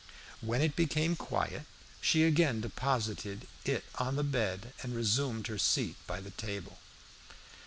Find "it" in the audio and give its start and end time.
0.63-0.75, 3.65-3.85